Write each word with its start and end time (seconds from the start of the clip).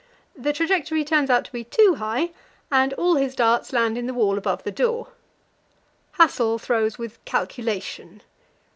The 0.35 0.51
trajectory 0.51 1.05
turns 1.05 1.29
out 1.29 1.45
to 1.45 1.51
be 1.51 1.63
too 1.63 1.97
high, 1.99 2.31
and 2.71 2.91
all 2.93 3.17
his 3.17 3.35
darts 3.35 3.71
land 3.71 3.99
in 3.99 4.07
the 4.07 4.15
wall 4.15 4.35
above 4.35 4.63
the 4.63 4.71
door. 4.71 5.09
Hassel 6.13 6.57
throws 6.57 6.97
with 6.97 7.23
"calculation." 7.23 8.23